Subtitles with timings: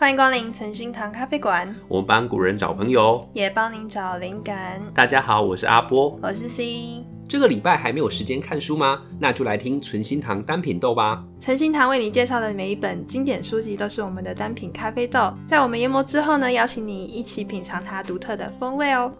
[0.00, 1.74] 欢迎光临诚心堂咖啡馆。
[1.88, 4.80] 我们帮古人找朋友，也帮您找灵感。
[4.94, 7.04] 大家好，我是阿波，我是 C。
[7.28, 9.02] 这个礼拜还没有时间看书吗？
[9.18, 11.24] 那就来听存心堂单品豆吧。
[11.40, 19.12] 诚心堂为你介绍的每一本经典书籍都是我们的单品咖啡豆，在我们研磨之后呢，邀请你一起品尝它独特的风味哦。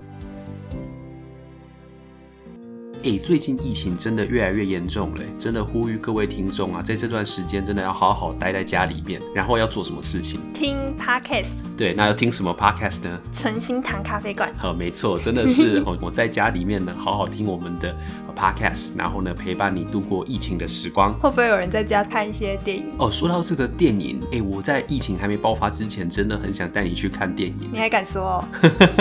[3.04, 10.40] 哎，最近疫情真的越来越严重了，真的呼吁各位听众啊，在这段时间真的要好好待在家里面，然后要做什么事情？
[10.52, 11.60] 听 podcast。
[11.76, 13.20] 对，那要听什么 podcast 呢？
[13.32, 14.52] 存心堂咖啡馆。
[14.58, 17.96] 好，没错，真的是 我在家里面呢，好好听我们的
[18.38, 21.12] podcast，然后呢，陪伴你度过疫情的时光。
[21.14, 22.84] 会不会有人在家看一些电影？
[22.98, 27.56] 哦，说到这个电影，哎，我在疫情还没爆发之前，真的很想带你去看电影。
[27.72, 28.44] 你还敢说哦？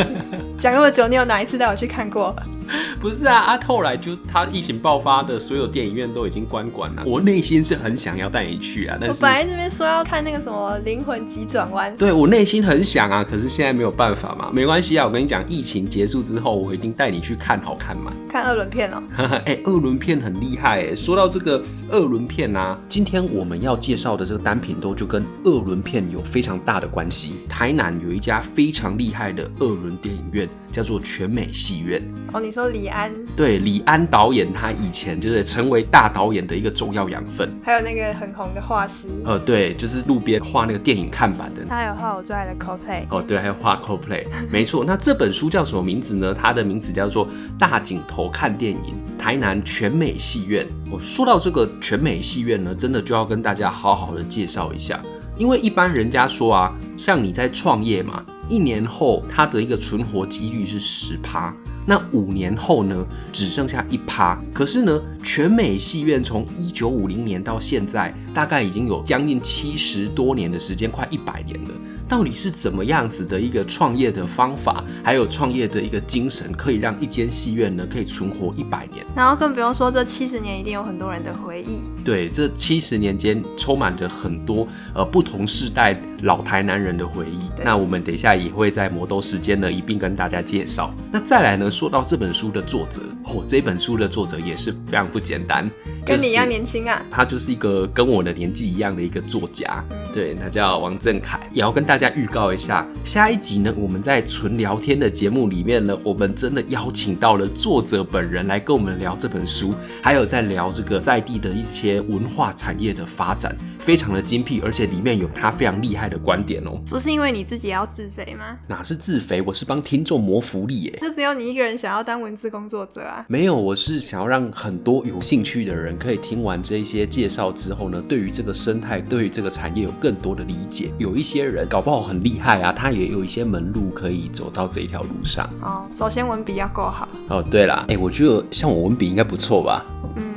[0.57, 2.35] 讲那么久，你有哪一次带我去看过？
[2.99, 7.03] 不是啊，啊，后来就他疫情爆发的所有电影院都已经关馆了。
[7.05, 14.49] 我内心是很想要带你去啊，但是我本来这边说要看那个什么《灵魂急转弯》，对，我内心很想啊，可是现在没有办法嘛。
[14.51, 18.11] 没关系啊，我跟你讲，疫情结束之后，我一定带你去看好看嘛。
[18.29, 19.01] 看二轮片哦。
[19.45, 20.95] 哎、欸，二轮片很厉害哎。
[20.95, 27.33] 说到这个二轮片啊，今天我们要介绍的这个单品都就跟二轮片有非常大的关系。
[27.49, 32.01] 台南有一家非常厉害的二轮电影院，叫做全美戏院。
[32.33, 33.11] 哦，你说李安？
[33.35, 37.49] 对，李安导演他以前就是成为大导演的一个重要养分。
[37.63, 39.07] 还有那个很红的画师。
[39.25, 41.63] 呃，对，就是路边画那个电影看板的。
[41.67, 43.05] 他还有画我最爱的 Coldplay。
[43.09, 44.25] 哦，对，还有画 Coldplay。
[44.51, 46.33] 没错，那这本书叫什么名字呢？
[46.33, 50.65] 它的名字叫做《大井头看电影》，台南全美戏院。
[50.89, 55.01] 我说到这个全美戏院呢，真的就要跟大家好好的介绍一下。
[55.37, 61.53] 因为一般人家说啊，像你在创业嘛，一年后它的一个存活几率是十趴，
[61.85, 64.39] 那五年后呢，只剩下一趴。
[64.51, 71.69] 可是呢，全美戏院从一九五零年到现在，大概已经有将近七十多年的时间，快一百年了。
[72.07, 79.05] 到底是怎么样子的一个创业的方法，还有创业的一个精神，可以让一间戏院呢可以存活一百年？
[79.15, 81.81] 然后更不用说这七十年一定有很多人的回忆。
[82.07, 87.49] 对，这七十年间充满着很多呃不同世代老台南人的回忆。
[87.65, 90.95] 那我们等一下也会在磨豆时间呢一并跟大家介绍。
[91.11, 95.69] 那再来呢，说到这本书的作者，哦，这本书的作者也是非常不简单，
[96.05, 97.05] 跟你一样年轻啊。
[97.11, 116.79] 他就是一个跟我的年纪一样的一个作家，对，他叫王振凯，也要跟大家预告一下，下一集呢，我们在纯聊天的节目里面呢，我们真的邀请到了作者本人来跟我们聊这本书，还有在聊这个在地的一些文化产业的发展，非常的精辟，而且里面有他非常厉害的观点哦。
[116.89, 118.57] 不是因为你自己要自肥吗？
[118.67, 120.99] 哪是自肥，我是帮听众谋福利耶。
[121.01, 123.25] 就只有你一个人想要当文字工作者啊？
[123.29, 130.91] 没有，我是想要让很多有兴趣的人可以听完这些介绍之后呢，对于这个生态，对于这个产业有更多的理解。
[130.97, 132.17] 有一些人搞不好很。
[132.17, 135.47] 厉害啊，他也有一些门路可以走到这一条路上。
[135.61, 137.07] 哦，首先文笔要够好。
[137.29, 139.85] 哦，对啦，哎、欸，我觉得像我文笔应该不错吧？
[140.15, 140.36] 嗯。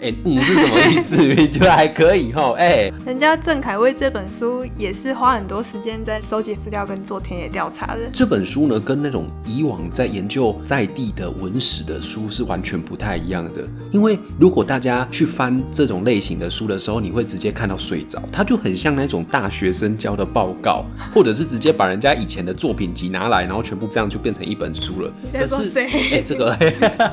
[0.00, 1.16] 哎、欸，嗯是什么意思？
[1.34, 2.54] 你觉得还可以哈？
[2.56, 8.00] 哎、欸，人家郑恺为这本书也是花很多时间在收集资料跟做田野调查的。
[8.10, 13.62] 这本书呢，跟那种以往在研究在地的文史的书是完全不太一样的。
[13.92, 25.12] 因为如果大家去翻这种类型的书的时候，你会直接看到睡着，它就很像那种大学生交的报告， 或者是直接把人家以前的作品集拿来，然后全部这样就变成一本书了。
[25.30, 25.84] 你在说谁？
[25.84, 26.56] 哎、欸，这个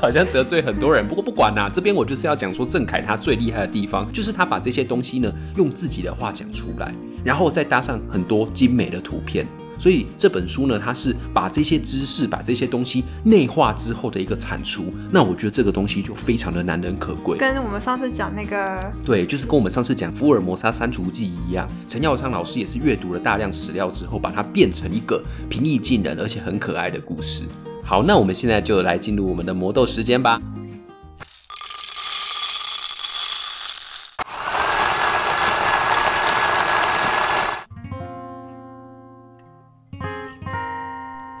[0.00, 1.06] 好像得罪很多人。
[1.06, 2.77] 不过不管啦、啊，这边我就是要讲说这。
[2.78, 6.94] 郑恺他最厉害的地方，就是他把这些东西呢，用自己的话讲出来，
[7.24, 9.44] 然后再搭上很多精美的图片，
[9.80, 14.84] 所以这本书呢，它是把这些知识、把这些东西内化之后的一个产出。
[15.10, 17.36] 那我觉得这个东西就非常的难能可贵。
[17.36, 27.42] 跟我们上次讲那个，对，就是跟我们上次讲福尔摩沙删除记一样，陈耀昌老师也是阅读了大量史料之后，把它变成一个平易近人而且很可爱的故事。
[27.82, 30.40] 好，那我们现在就来进入我们的魔豆时间吧。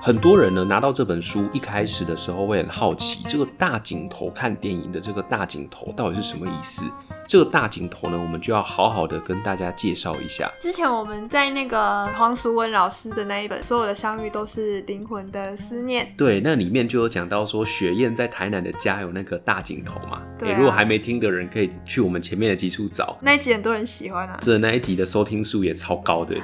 [0.08, 6.86] 很多人呢拿到这本书，一开始的时候会很好奇，这个大镜头看电影的这个大镜头到底是什么意思？
[7.28, 10.50] 这个大井头呢，我们就要好好的跟大家介绍一下。
[10.58, 20.22] 之前我们在那个黄淑文老师的那一本《所有的相遇都是灵魂的思念》，对，那里面就有讲到说雪燕在台南的家有那个大井头嘛。
[20.38, 20.58] 对、啊欸。
[20.58, 23.18] 如果还没听的人，可以去我们前面的集数找。
[23.20, 24.38] 那一集很多人喜欢啊。
[24.40, 26.34] 这那一集的收听数也超高的。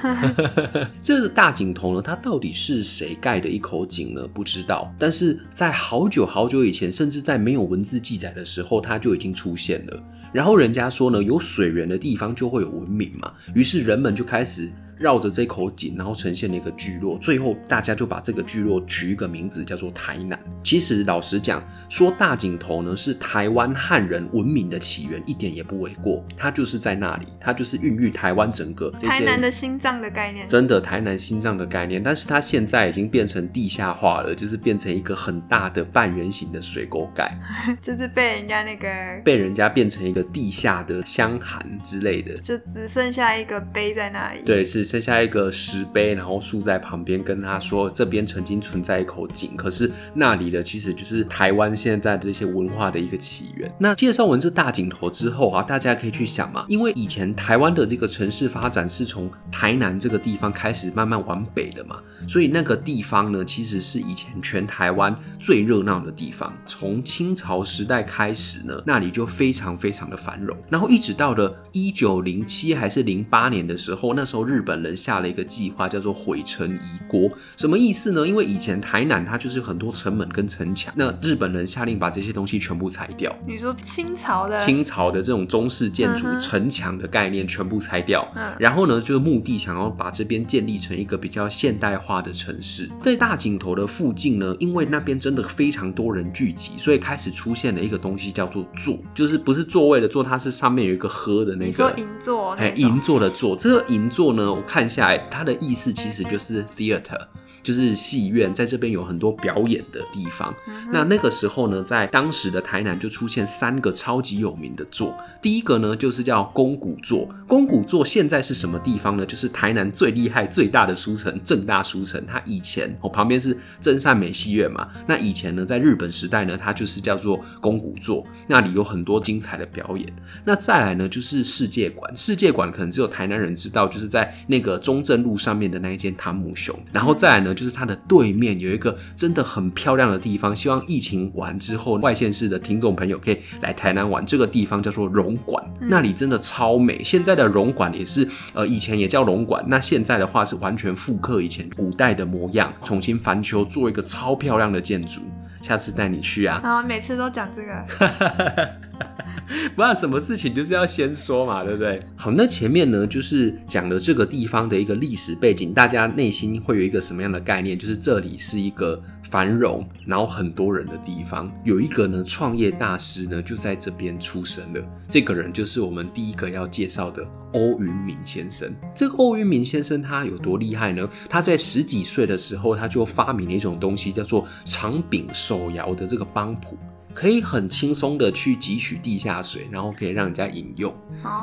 [1.03, 4.27] 这个大井头呢，它到底是谁盖的一口井呢？
[4.31, 4.93] 不知道。
[4.99, 9.99] 但是在好久好久以前，甚至在没有文字记载的时候，它就已经出现了。
[10.35, 17.17] 然后人家说呢，有水源的地方就会有文明嘛，于是人们就开始绕着这口井，然后呈现了一个聚落。
[17.17, 20.39] 最后大家就把这个聚落取一个名字，叫做台南。
[20.63, 26.23] 其实老实讲，说大井头呢是台湾汉人文明的起源，一点也不为过。
[26.35, 30.47] 它就是在那里，它就是孕育台湾整个台南的心脏的概念。
[30.47, 37.37] 真的台南心脏的概念，但是它现在已经变成地下化了，就是变成一个很大的半圆形的水沟盖，
[37.81, 38.87] 就是被人家那个
[39.23, 44.41] 被人家变成一个地下的箱涵之类的，就只剩下一个碑在那里。
[44.43, 53.69] 对，是剩下一个石碑，然后竖在旁边，跟他说这边曾经存在一口井，可是那里的其实就是台湾现在这些文化的一个起源。
[53.79, 66.53] 那介绍完这大井头之后啊，大家可以去想嘛，因为以前台湾的这个城市发展是从台南这个地方开始慢慢往北的嘛，所以那个地方呢，其实是以前全台湾最热闹的地方。
[66.65, 77.29] 从清朝时代开始呢，那里就非常非常的繁荣，然后一直到了一九零七还是零八年的时候，那时候日本人下了一个计划，叫做毁城移国。
[77.57, 78.27] 什么意思呢？
[78.27, 83.33] 因为以前台南它就是很多城门跟城墙，那日本人下令把这些东西全部拆掉。
[83.47, 92.89] 你说清朝的清朝的这种中式建筑城墙的概念全部拆掉，嗯，然后呢，就是目的想要把这边建立成一个比较现代化的城市。
[93.03, 101.65] 在大井头的附近呢，因为那边真的非常多人聚集，所以开始出现了一个东西叫做座，就是不是座位的座，它是上面有一个喝的那个。
[101.65, 102.51] 你说银座？
[102.55, 107.27] 哎，银座的座，这个银座呢，我看下来，它的意思其实就是 theater。
[107.65, 110.53] 就是戏院，在这边有很多表演的地方。
[110.67, 115.17] 嗯、那那个时候呢，在当时的台南就出现三个超级有名的座。
[115.41, 117.27] 第一个呢，就是叫宫古座。
[117.47, 119.25] 宫古座现在是什么地方呢？
[119.25, 122.23] 就是台南最厉害、最大的书城正大书城。
[122.27, 124.87] 它以前哦，旁边是真善美戏院嘛。
[125.07, 128.23] 那以前呢，在日本时代呢，它就是叫做宫古座。
[128.47, 130.07] 那里有很多精彩的表演。
[130.43, 132.15] 那再来呢，就是世界馆。
[132.15, 136.77] 世界馆可能只有台南人知道，就是在那个中正路上面的那一间汤姆熊。
[136.93, 137.54] 然后再来呢。
[137.55, 144.23] 就是它的对面有一个真的很漂亮的地方，希望疫情完之后，外县市的听众朋友可以来台南玩。
[144.25, 147.01] 这个地方叫做荣馆，那里真的超美。
[147.03, 155.21] 现在的荣馆也是，呃，以前也叫荣馆，那现在的话是完全复刻以前古代的模样，重新翻修，做一个超漂亮的建筑。
[155.65, 156.61] 下次带你去啊！
[156.63, 158.69] 啊，每次都讲这个。
[159.75, 161.99] 不然什么事情就是要先说嘛，对不对？
[162.15, 167.75] 好，那前面呢，就是讲了这个地方的一个历史背景，大家内心会有一个什么样的概念？
[167.75, 171.51] 就是这里是一个繁荣，然后很多人的地方。
[171.63, 174.79] 有一个呢，创业大师呢，就在这边出生了。
[175.09, 178.71] 这个人就是我们第一个要介绍的欧云敏先生。
[178.93, 181.09] 这个欧云敏先生他有多厉害呢？
[181.29, 186.77] 他在十几岁的时候，他就发明了一种东西，叫做长柄手摇的这个帮浦。
[187.15, 190.93] 可以很轻松的去汲取地下水，然后可以让人家饮用。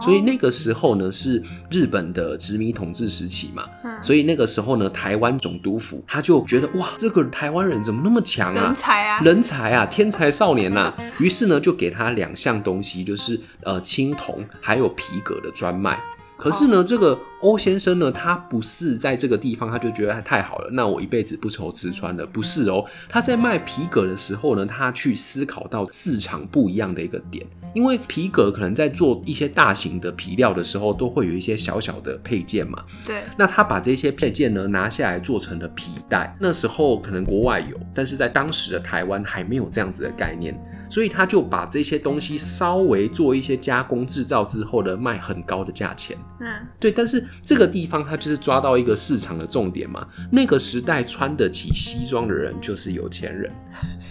[0.02, 3.64] 所以那个时候呢，是日本的殖民统治时期嘛。
[4.02, 8.66] 所以那个时候呢，台湾总督府他就觉得哇，这个台湾人怎么那么强啊？
[8.66, 10.94] 人才啊，人才啊，天才少年呐、啊。
[11.18, 15.98] 于是呢，就给他两项东西，就是呃青铜还有皮革的专卖。
[16.36, 22.24] 可是呢，这个欧先生呢，他不是在这个地方，他就觉得太好了，那我一辈子不愁吃穿了。
[22.24, 27.44] 不是哦，他在卖皮革的时候呢，他去思考到市场不一样的一个点。
[27.74, 32.84] 因为皮革可能在做一些大型的皮料的时候，都会有一些小小的配件嘛。
[33.04, 33.22] 对。
[33.36, 36.36] 那他把这些配件呢拿下来做成了皮带。
[36.38, 40.54] 那时候可能国外有，但是在当时的台湾还没有这样子的概念，
[40.90, 46.14] 所以他就把这些东西稍微做一些加工制造之后呢，卖很高的价钱。
[46.42, 46.90] 嗯，对。
[46.90, 50.06] 但是这个地方他就是抓到一个市场的重点嘛。
[50.30, 53.50] 那个时代穿得起西装的人就是有钱人。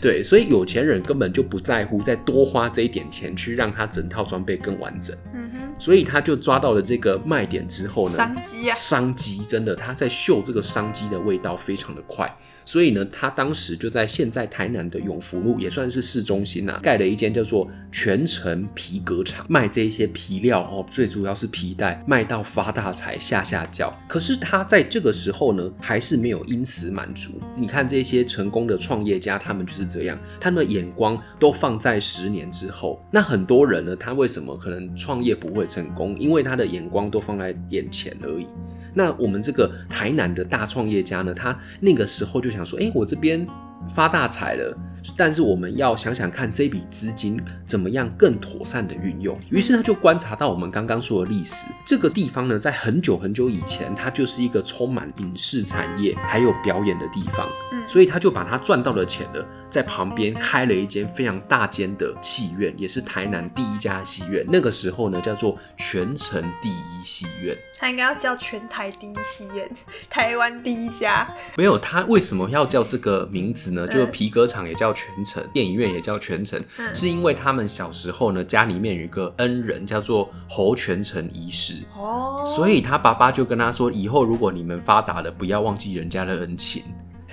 [0.01, 5.15] 对，所以有钱人根本就不在乎再多花这一点钱去让他整套装备更完整。
[5.33, 12.27] 嗯哼，所以他就抓到了这个卖点之后呢，商机啊，商机真的，他在嗅这个商机的味道非常的快。
[12.71, 23.93] 所以呢，他当时就在现在台南的永福路，也算是市中心啊，盖了一间叫做全城皮革厂，卖这些皮料哦，最主要是皮带，卖到发大财，下下叫。
[24.07, 27.41] 可是他在这个时候呢，还是没有因此满足。
[27.57, 33.05] 你看这些成功的创业家，他们就是这样，他们的眼光都放在十年之后。
[33.11, 36.17] 那很多人呢，他为什么可能创业不会成功？
[36.17, 38.47] 因为他的眼光都放在眼前而已。
[38.93, 43.45] 那我们这个台南的大创业家呢，他那个时候就想说，哎，我这边
[43.89, 44.77] 发大财了，
[45.17, 49.37] 但是我们要想想看这笔资金怎么样更妥善的运用。
[49.49, 57.47] 于是他就观察到我们刚刚说的历史，这个地方呢，在很久很久以前，它就是一个充满影视产业还有表演的地方。
[57.73, 64.45] 嗯，所以他就把他赚到的钱呢，在旁边开了一间非常大间的戏院，也是台南第一家戏院。
[64.49, 67.57] 那个时候呢，叫做全城第一戏院。
[67.79, 69.67] 他应该要叫全台第一戏院，
[70.07, 71.27] 台湾第一家。
[71.57, 73.87] 没有，他为什么要叫这个名字呢？
[73.87, 86.83] 就是皮革厂也叫全城，电影院也叫全城，嗯，是因为他们小时候呢，家里面有一个恩人叫做侯全城医师哦，所以他爸爸就跟他说，以后如果你们发达了，不要忘记人家的恩情。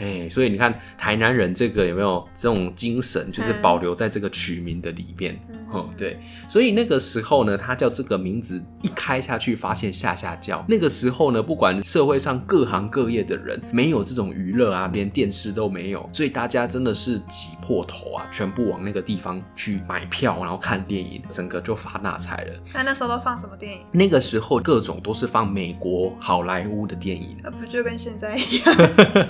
[0.00, 5.38] 哎，所以你看台南人这个有没有这种精神，就是保留在这个取名的里面。
[5.50, 10.64] 嗯哦，对，所以那个时候呢，他叫这个名字一开下去，发现下下叫。
[10.66, 22.52] 那个时候呢，不管社会上各行各业的人，没有这种娱乐啊，连电视都没有，所以大家真的是挤破头啊，全部往那个地方去买票，然后看电影，整个就发大财了。
[22.72, 23.80] 那那时候都放什么电影？
[23.92, 28.74] 那个时候各种都是放美国好莱坞的电影，那不就跟现在一样？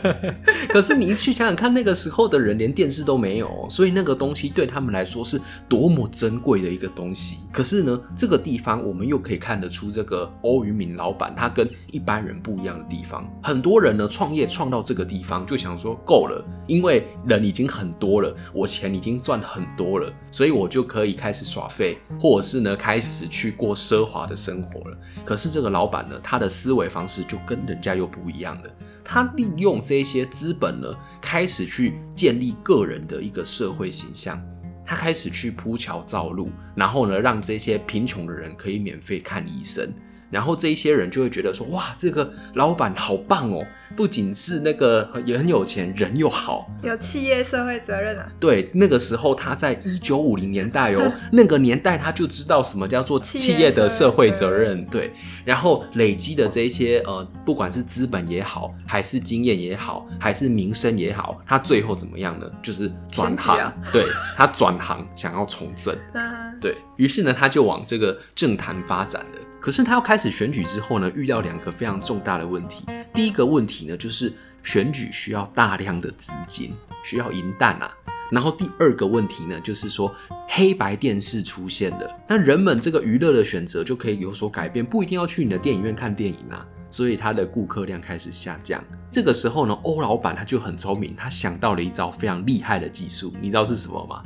[0.66, 5.38] 可是你去想想看，那个时候的人连电视都没有，所以那个东西对他们来说是
[5.68, 6.38] 多么珍。
[6.38, 13.28] 贵的一个东西，可是呢，这个地方我们又可以看得出这个欧云敏老板他跟一般人不一样的地方。
[13.42, 24.96] 很多人呢创业创到这个地方就想说够了，因为人已经很多了，我钱已经赚很多了，所以我就可以开始耍废，或者是呢开始去过奢华的生活了。
[25.24, 28.70] 可是这个老板呢，他的思维方式就跟人家又不一样了，
[29.10, 34.38] 他利用这些资本呢，开始去建立个人的一个社会形象。
[34.84, 39.90] 他开始去铺桥造路，然后呢，让这些贫穷的人可以免费看医生。
[40.30, 43.66] 然后这一些人就会觉得说，哇，这个老板好棒哦！
[43.96, 48.28] 不仅是那个也很有钱，人又好，有企业社会责任啊。
[48.38, 54.84] 对，那个时候他在一九五零年代哦， 那个年代他就知道什么叫做企业的社会责任。
[54.86, 55.10] 对，
[55.44, 62.46] 然后累积的这些呃，不管是资本也好，还是经验也好，还是名声也好，他最后怎么样呢？
[62.62, 64.04] 就是转行，啊、 对，
[64.36, 65.96] 他转行想要从政，
[66.60, 69.47] 对，于是呢，他就往这个政坛发展了。
[69.60, 72.84] 可是他要开始选举之后呢，遇到两个非常重大的问题。
[73.12, 76.72] 第一个问题呢，就是选举需要大量的资金，
[77.04, 77.90] 需要银弹啊。
[78.30, 80.14] 然后第二个问题呢，就是说
[80.46, 86.66] 黑白电视出现了，那人们这个娱乐的选择就可以有所改变，不一定要去你的电影院看电影啊。
[86.90, 88.82] 所以他的顾客量开始下降。
[89.10, 94.22] 这个时候呢，欧老板他就很聪明，他想到了一招非常厉害的技术，你知道是什么吗？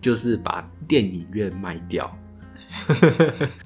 [0.00, 2.16] 就是把电影院卖掉。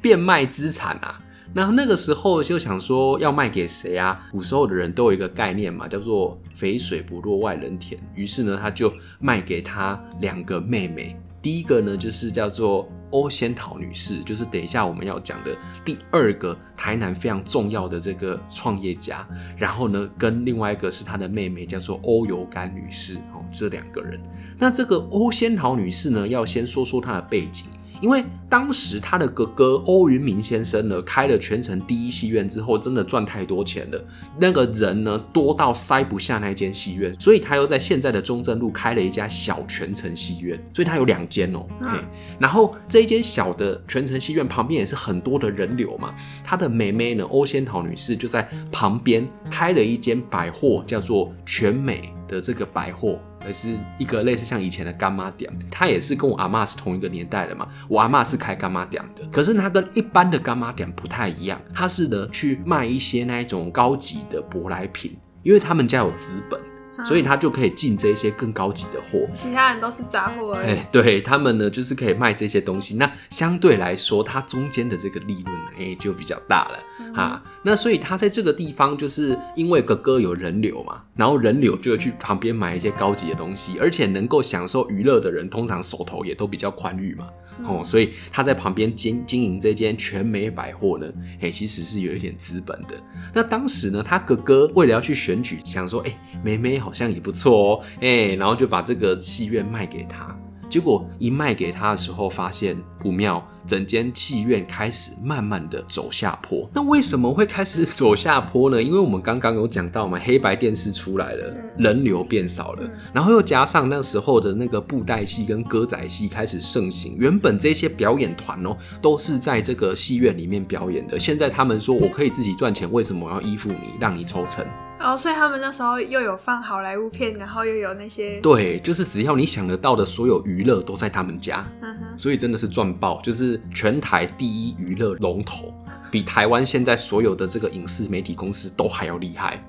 [0.00, 1.20] 变卖资产啊！
[1.52, 4.20] 那那个时候就想说要卖给谁啊？
[4.30, 8.00] 古时候的人都有一个概念嘛，叫做“肥水不落外人田”。
[8.14, 11.16] 于是呢，他就卖给他两个妹妹。
[11.42, 19.26] 第一个呢，就是叫做欧仙桃女士，就是等一下我们要讲的第二个台南非常重要的这个创业家。
[19.56, 23.16] 然后呢，跟另外一个是他的妹妹，叫做欧油甘女士。
[23.34, 24.20] 哦，这两个人。
[24.56, 27.66] 那这个欧仙桃女士呢，要先说说她的背景。
[28.00, 34.04] 因为当时他的哥哥欧云明先生呢，开了全城第一戏院之后，真的赚太多钱了，
[34.38, 41.66] 那个人呢多到塞不下那间戏院，所以他又在现在的中正路开了一家小全城戏院，所以他有两间哦。
[41.84, 42.02] 嗯、
[42.38, 53.20] 然后这一间小的全城戏院旁边也是很多的人流嘛，他的妹妹呢欧仙桃女士就在旁边开了一间百货，叫做全美的这个百货。
[53.44, 57.66] 而是一个类似像以前的干妈店，他也是跟我阿嬷是同一个年代的嘛。
[57.88, 66.60] 我阿嬷是开干妈店的，可是他跟一般的干妈店不太一样，他是呢去卖一些那一种高级的舶来品，因为他们家有资本。
[67.04, 70.66] 所以他就可以进这些更高级的货，其他人都是杂货而已。
[70.68, 72.94] 哎，对他们呢，就是可以卖这些东西。
[72.96, 76.78] 那相对来说，它中间的这个利润呢，哎，就比较大了
[77.14, 77.50] 哈、嗯。
[77.62, 87.26] 那所以他在这个地方，就是因为哥哥有人流嘛，然后人流就会去旁边买一些高级的东西，而且能够享受娱乐的人，通常手头也都比较宽裕嘛。
[87.64, 91.06] 哦，所以他在旁边经经营这间全美百货呢，
[91.42, 92.94] 哎，其实是有一点资本的。
[93.34, 100.36] 那当时呢，他哥哥为了要去选举，想说，哎，妹妹好好像也不错哦，哎，然后就把这个戏院卖给他。
[100.68, 106.68] 结果一卖给他的时候，发现不妙，整间戏院开始慢慢的走下坡。
[106.74, 108.82] 那为什么会开始走下坡呢？
[108.82, 117.14] 因为我们刚刚有讲到嘛，黑白电视出来了，人流变少了，然后又加上那时候的那个布袋戏跟歌仔戏开始盛行。
[117.16, 124.66] 原本这些表演团哦，都是在这个戏院里面表演的，现在他们说我可以自己赚钱，为什么我要依附你，让你抽成？
[125.02, 135.74] 哦，所以他们那时候又有放好莱坞片，然后又有那些对，就是只要你想得到的所有娱乐都在他们家，嗯，所以真的是赚爆，就是全台第一娱乐龙头。
[136.10, 139.64] 比台湾现在所有的这个影视媒体公司都还要厉害，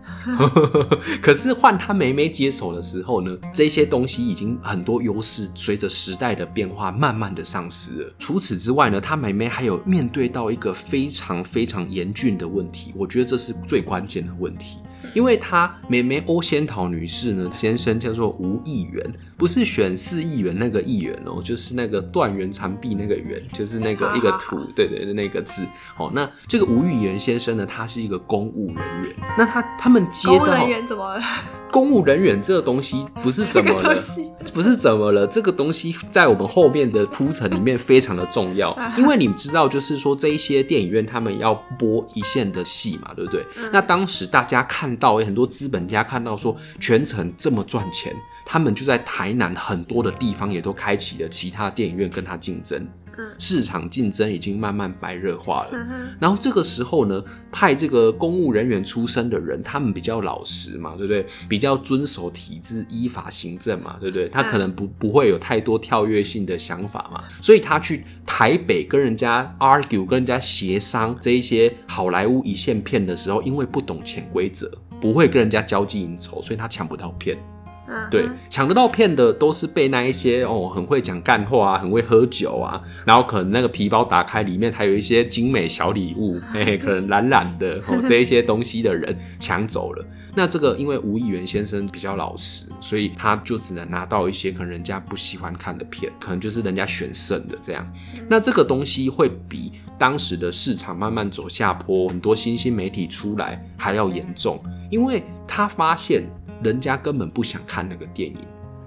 [1.22, 8.14] 可是换他妹妹接手的时候呢，这些东西已经很多优势随着时代的变化慢慢的丧失了。
[8.18, 14.80] 除此之外呢，他妹妹还有面对到一个非常非常严峻的问题，我觉得这是最关键的问题。
[15.14, 19.04] 因为他妹妹欧仙桃女士呢，先生叫做吴议员，
[19.38, 25.64] 不是选四议员那个议员哦，就是那个断垣残壁那个垣，就是那个一个土，对对的那个字。
[25.98, 29.16] 哦，那这个吴议员先生呢，他是一个公务人员。
[29.38, 31.24] 那他他们接到公务人员怎么了？
[31.72, 33.96] 公务人员这个东西不是怎么了，
[34.54, 43.46] 不是怎么了，这个东西在我们后面的铺陈里面非常的重要，因为你们知道，就是说这一些电影院他们要播一线的戏嘛，对不对？
[43.72, 52.88] 那当时大家看到很多资本家看到说全程这么赚钱，他们就在台南很多的地方也都开启了其他电影院跟他竞争。
[53.38, 55.88] 市场竞争已经慢慢白热化了，
[56.20, 61.26] 然后这个时候呢，派这个公务人员出身的人，他们比较老实嘛，对不对？
[61.48, 64.30] 比较遵守体制、依法行政嘛，对不对？
[64.30, 77.38] 他可能不不会有太多跳跃性的想法嘛，所以他去台北跟人家 argue、跟人家协商这一些好莱坞一线片的时候，因为不懂潜规则，不会跟人家交际应酬，所以他抢不到片。
[78.10, 90.06] 对，抢得到片的都是被那一些哦，很会讲干话啊，很会喝酒啊，然后可能那个皮包打开里面还有一些精美小礼物，嘿 嘿，可能懒懒的哦， 这一些东西的人抢走了。
[90.34, 97.86] 那这个因为吴议员先生比较老实，所以他就只能拿到一些可能人家不喜欢看的片，可能就是人家选剩的这样。
[98.30, 106.24] 那这个东西会比当时的市场慢慢走下坡，很多新兴媒体出来还要严重，因为他发现。
[106.64, 108.38] 人家根本不想看那个电影，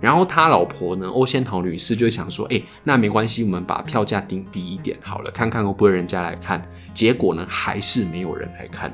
[0.00, 6.64] 然后他老婆呢，欧仙桃女士就想说：“哎、那没关系，我们把票价定低一点好了，看看会不会人家来看。”
[6.94, 8.92] 结果呢，还是没有人来看。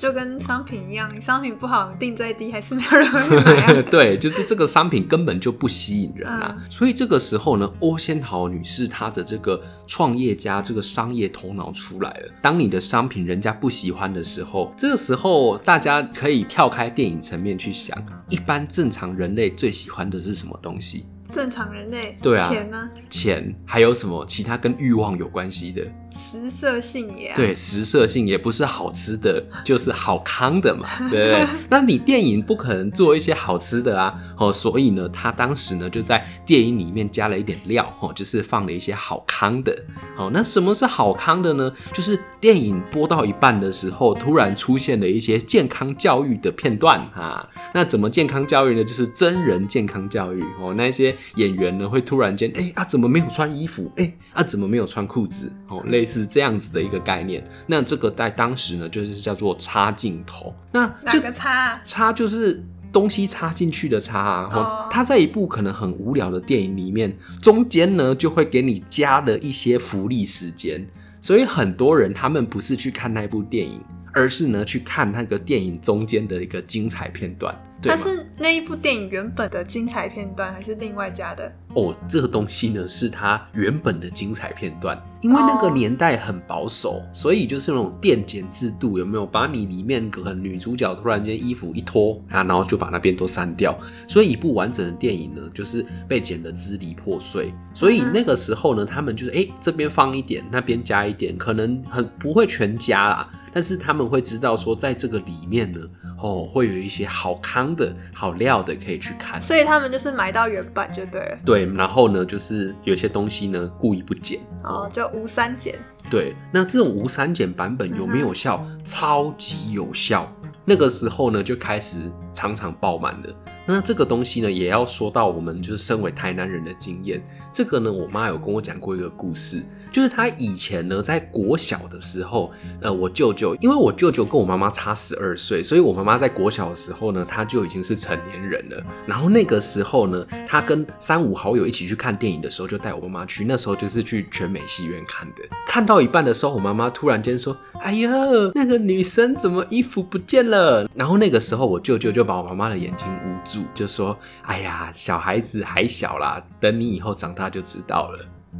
[0.00, 3.82] 就跟商品一样，你商品不好，定再低还是没有人会买啊。
[3.90, 6.56] 对，就是这个商品根本就不吸引人啊。
[6.58, 12.30] 嗯、所以这个时候呢，欧仙桃女士她的这个创业家这个商业头脑出来了。
[12.40, 17.94] 当你的商品人家不喜欢的时候，这个时候大家可以跳开电影层面去想，
[18.30, 21.04] 一般正常人类最喜欢的是什么东西？
[21.30, 22.90] 正常人类，对啊，钱呢？
[23.08, 25.86] 钱还有什么其他跟欲望有关系的？
[26.12, 31.46] 食色性也、啊、对，食色性也不是好吃的， 就是好康的嘛，对不对？
[31.70, 39.72] 那你电影不可能做一些好吃的啊，哦，所以呢，他当时呢就在电影里面加了一点料，哦，就是放了一些好康的。
[40.18, 41.72] 哦，那什么是好康的呢？
[41.92, 47.48] 就是电影播到一半的时候，突然出现了一些健康教育的片段啊。
[47.72, 48.84] 那怎么健康教育呢？
[48.84, 50.74] 就是真人健康教育哦。
[50.76, 53.90] 那些演员呢会突然间，哎啊，怎么没有穿衣服？
[53.96, 55.52] 哎啊，怎么没有穿裤子？
[55.68, 60.54] 哦，类似这样子的一个概念，那这个在当时呢，就是叫做插镜头。
[60.72, 61.80] 那哪个插？
[61.84, 64.50] 插就是东西插进去的插啊。
[64.52, 70.86] 哦，它在一部可能很无聊的电影里面，中间呢就会给你加了一些福利时间，
[71.20, 73.80] 所以很多人他们不是去看那部电影，
[74.12, 77.54] 而是呢去看那个电影中间的一个精彩片段。
[77.82, 81.50] 它是那一部电影原本的精彩片段，还是另外加的？
[81.74, 89.24] 哦，这个东西呢是它原本的精彩片段，因为那个年代很保守，哦、所以就是那种电剪制度，有没有？
[89.24, 97.54] 把你里面可能女主角突然间衣服一脱啊，然后就把那边都删掉，所以一部完整的电影呢，就是被剪得支离破碎。
[97.72, 105.78] 所以那个时候呢，他们就是哎、欸，这边放一点，那边加一点，可能很不会全加啦，但是他们会知道说，在这个里面呢。
[106.22, 107.34] 哦，会有一些好
[107.70, 111.38] 康的好料的可以去看，所以他们就是买到原版就对了。
[111.44, 115.78] 对，然后呢，就是有些东西呢故意不剪，哦，就无删减。
[116.10, 118.64] 对，那这种无删减版本有没有效？
[118.68, 120.30] 嗯、超级有效。
[120.64, 121.98] 那个时候呢，就开始
[122.32, 123.34] 常常爆满了。
[123.66, 127.22] 那这个东西呢，也要说到我们就是身为台南人的经验。
[127.52, 129.62] 这个呢，我妈有跟我讲过一个故事。
[129.90, 138.82] 就是他以前呢，在国小的时候，呃，我舅舅，因为我舅舅跟我妈妈差十二岁，所以我妈妈在国小的时候呢，他就已经是成年人了。
[139.06, 143.44] 然后那个时候呢，他跟三五好友一起去看电影的时候，就带我妈妈去。
[143.44, 145.42] 那时候就是去全美戏院看的。
[145.66, 148.10] 看到一半的时候，我妈妈突然间说：“哎呀，
[148.54, 158.18] 那个女生怎么衣服不见了？”然后那个时候，我舅舅就把我妈妈的眼睛捂住，就说：“哎呀，小孩子还小啦，等你以后长大就知道了。”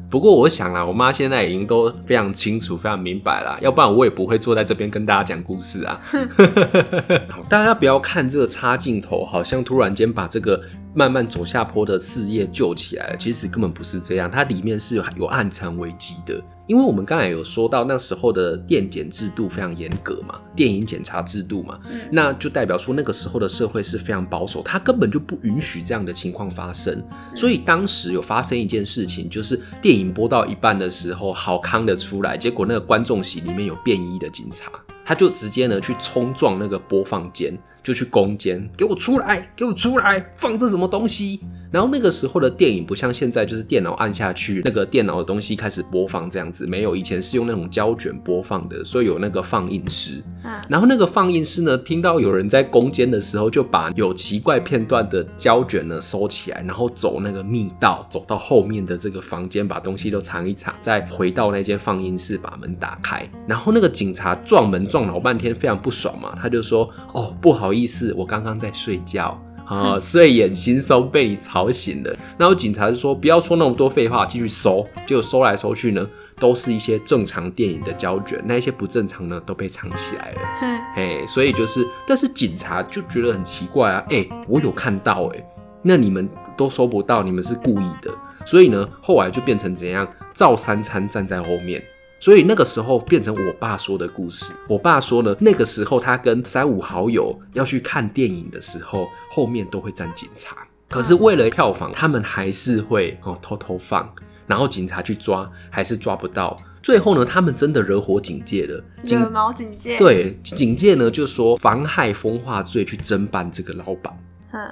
[0.09, 6.00] 不过我想啊，我妈现在已经都非常清楚、非常明白了，要不然我也不会坐在这边跟大家讲故事啊。
[7.29, 10.61] 好，大家不要看这个插镜头，好像突然间把这个
[10.94, 16.42] 慢慢走下坡的事业救起来了，其实根本不是这样，它里面是有有暗藏危机的。
[16.66, 27.03] 因为我们刚才有说到那时候的电检制度非常严格嘛，电影检查制度嘛，嗯，那就代表说那个时候的社会是非常保守，它根本就不允许这样的情况发生。
[27.35, 34.70] 所以当时有发生一件事情，就是电影播到一半的时候，好康的出来，结果那个观众席里面有便衣的警察，
[35.05, 41.40] 他就直接呢去冲撞那个播放间，就去攻坚，给我出来，给我出来，放这什么东西？
[41.70, 50.22] 然后那个时候的电影不像现在，就是电脑按下去，那个电脑的东西开始播放这样子，没有，以前是用那种胶卷播放的，所以有那个放映师。
[50.68, 63.28] 然后那个放映师呢，听到有人在攻坚的时候，就把有奇怪片段的胶卷呢收起来，然后走那个密道，走到后面的这个房间，把东西都藏一藏，再回到那间放映室，把门打开。
[63.46, 72.12] 然后那个警察撞门撞老半天，非常不爽嘛，他就说：“哦，不好意思，我刚刚在睡觉。”啊、哦，睡眼惺忪被你吵醒了。
[72.37, 76.04] 然后警察就说：“不要说那么多废话，继续搜。”结果搜来搜去呢，
[76.40, 80.40] 都是一些正常电影的胶卷，那一些不正常呢都被藏起来了。
[80.96, 84.04] 嘿，所以就是，但是警察就觉得很奇怪啊。
[84.11, 85.44] 哎，我有看到哎，
[85.83, 88.11] 那你们都搜不到，你们是故意的。
[88.44, 90.04] 所以呢，后来就变成怎样？
[90.35, 91.80] 赵三餐站在后面。
[92.20, 94.52] 所以那个时候变成我爸说的故事。
[94.68, 100.59] 我爸说呢，那个时候他跟三五好友要去看电影的时候，后面都会站警察。
[100.88, 104.12] 可是为了票房，他们还是会哦偷偷放，
[104.46, 106.61] 然后警察去抓，还是抓不到。
[106.83, 108.85] 最后呢，他们真的惹火警戒了。
[109.02, 109.96] 惹毛警界。
[109.96, 114.14] 对，警戒呢就说妨害风化罪去侦办这个老板。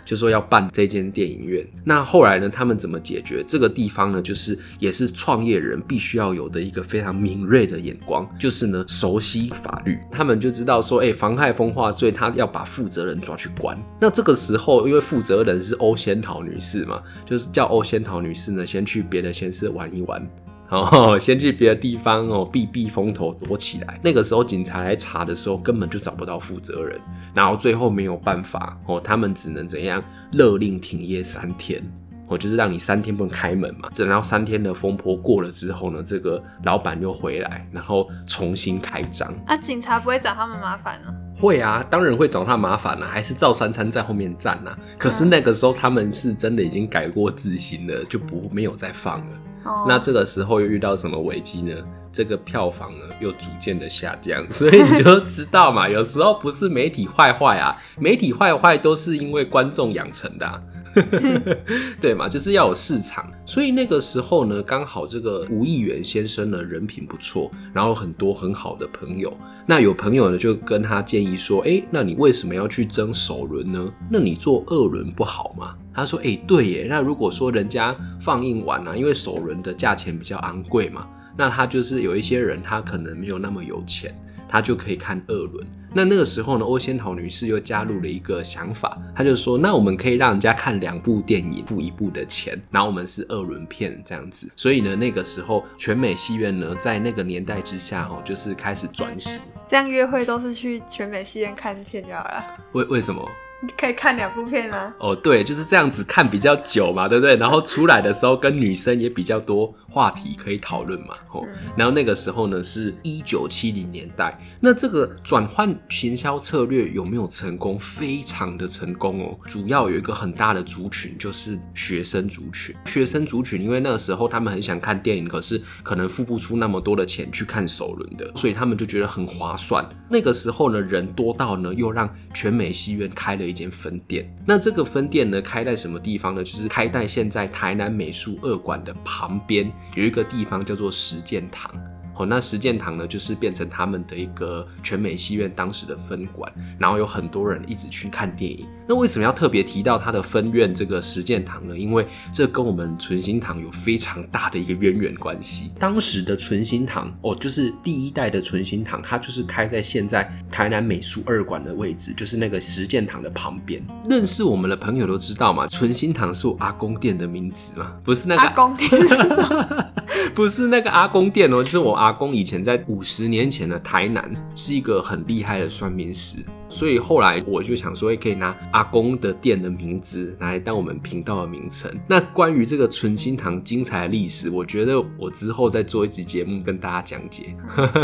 [0.05, 2.49] 就说要办这间电影院，那后来呢？
[2.49, 4.21] 他们怎么解决这个地方呢？
[4.21, 13.79] 就是也是创业人必须要有的一个非常敏锐的眼光，就是呢熟悉法律，他们就知道说，哎、妨害风化罪，他要把负责人抓去关。
[14.01, 20.27] 那这个时候，因为负责人是欧仙桃女士嘛，就是叫欧仙桃女士呢，先去别的县市玩一玩。
[20.71, 23.99] 哦，先去别的地方哦，避避风头，躲起来。
[24.03, 27.01] 那个时候警察来查的时候，根本就找不到负责人，
[27.33, 30.03] 然后最后没有办法哦，他们只能怎样
[30.33, 31.83] 勒令停业三天，
[32.27, 33.89] 哦，就是让你三天不能开门嘛。
[33.95, 39.33] 等到三天的风波过了之后呢，这个老板又回来，然后重新开张。
[39.47, 41.15] 啊，警察不会找他们麻烦呢？
[41.35, 44.77] 会啊，当然会找他麻烦了，还是赵三餐在后面站呐。
[44.99, 49.37] 可是那个时候他们是真的已经改过自新了，就不没有再放了。
[49.87, 51.75] 那这个时候又遇到什么危机呢？
[52.11, 60.63] 这个票房呢又逐渐的下降， 所以你就知道嘛，有时候不是媒体坏坏啊，媒体坏坏都是因为观众养成的。
[62.01, 73.93] 对嘛，就是要有市场，所以那个时候呢，刚好这个吴议员先生呢人品不错，然后很多很好的朋友，那有朋友呢就跟他建议说，哎，那你为什么要去争首轮呢？
[74.11, 75.75] 那你做二轮不好吗？
[75.93, 84.15] 他说，哎，对耶，那如果说人家放映完啊，因为首轮的价钱比较昂贵嘛，那他就是有一些人他可能没有那么有钱。
[84.49, 85.67] 他就可以看二轮。
[85.93, 99.41] 那那个时候呢，欧仙桃女士又加入了一个想法，她就说：“那我们可以让人家看两部电影，付一部的钱，然后我们是二轮片这样子。”所以呢，那个时候全美戏院呢，在那个年代之下哦，就是开始转型。
[99.67, 102.45] 这样约会都是去全美戏院看片就好了。
[102.73, 103.27] 为为什么？
[103.61, 104.95] 你可以看两部片啊！
[105.01, 107.35] 哦，对，就是这样子看比较久嘛，对不对？
[107.35, 111.45] 然后出来的时候跟女生也比较多话题可以讨论嘛，哦。
[111.77, 117.77] 然后那个时候呢是一九七零年代，那这个转换行销策略有没有成功？
[117.77, 119.37] 非常的成功哦。
[119.49, 129.85] 主要有一个很大的族群就是学生族群，学生族群因为那个时候他们很想看电影，可是可能付不出那么多的钱去看首轮的，所以他们就觉得很划算。
[130.09, 133.48] 那个时候呢人多到呢又让全美戏院开了。
[133.49, 136.45] 一间分店，那这个分店呢，开在什么地方呢？
[136.45, 141.71] 就是开在现在台南美术二馆的旁边，有一个地方叫做实践堂。
[142.19, 148.67] 哦，那实践堂呢，就是变成他们的一个全美戏院当时的分馆，然后有很多人一直去看电影。
[148.89, 151.79] 那为什么要特别提到他的分院这个实践堂呢？
[151.79, 155.71] 因为这跟我们存心堂有非常大的一个渊源关系。
[155.79, 163.81] 当时的存心堂，哦，就是第一代的存心堂，它就是开在现在台南美术二馆的位置，就是那个实践堂的旁边。
[164.11, 168.91] 认识我们的朋友都知道嘛，存心堂是我阿公店的名字嘛，不是那个阿公店，
[170.39, 172.09] 不是那个阿公店哦，就是我阿。
[172.09, 176.39] 阿公以前在五十年前的台南是一个很厉害的算命师。
[176.69, 181.91] 所以后来我就想说，也可以拿阿公的店的名字来当我们频道的名称。
[182.07, 187.55] 那关于这个纯心堂精彩的历史，我觉得我之后再做一集节目跟大家讲解。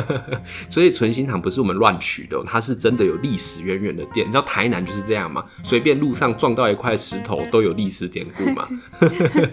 [0.68, 4.26] 所以纯心堂不是我们乱取的，它是真的有历史渊源的店。
[4.26, 5.44] 你知道台南就是这样嘛？
[5.62, 8.68] 随便路上撞到一块石头都有历史典故嘛。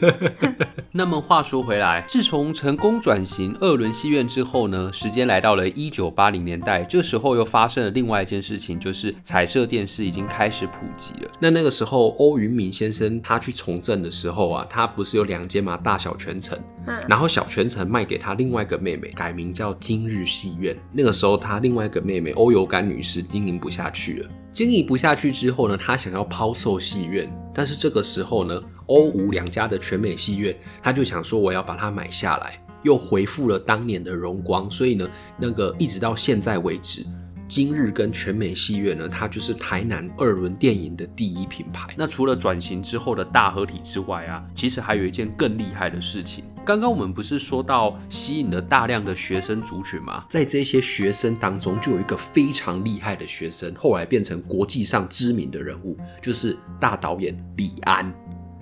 [0.94, 11.32] 那么话说回来，自从成功转型二轮戏院之后呢，时间来到了一九八零年代，这时候又发生了另外一件事情，就是彩色电视已经开始普及了。
[11.40, 16.60] 那那个时候，欧云敏先生他去从政的时候啊，他不是有两间嘛，大小全城，
[17.08, 20.78] 然后小全城卖给他另外一个妹妹，改名叫今日戏院。
[20.92, 24.30] 那个时候，他另外一个妹妹欧尤干女士经营不下去了。
[24.52, 37.06] 经营不下去之后呢，他想要抛售戏院，但是这个时候呢，欧吴两家的全美戏院，他就想说我要把它买下来，又回复了当年的荣光，所以呢，那个一直到现在为止。
[37.52, 41.94] 今日跟全美戏院呢，它就是台南二轮电影的第一品牌。
[41.98, 46.46] 那除了转型之后的大合体之外啊，其实还有一件更厉害的事情。
[46.64, 50.24] 刚刚我们不是说到吸引了大量的学生族群吗？
[50.30, 58.14] 在这些学生当中，就有一个非常厉害的学生，后来变成国际上知名的人物，就是大导演李安。